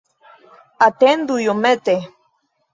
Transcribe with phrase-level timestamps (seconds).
[0.87, 1.95] Atendu iomete!